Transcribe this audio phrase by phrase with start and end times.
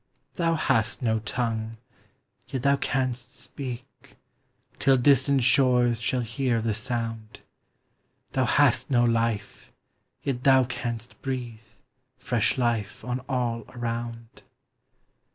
[0.33, 1.77] Thou hast no tongue,
[2.47, 4.17] yet thou canst speak,
[4.79, 7.41] Till distant shores shall hear the sound;
[8.31, 9.71] Thou hast no life,
[10.23, 11.59] yet thou canst breathe
[12.17, 14.41] Fresh life on all around.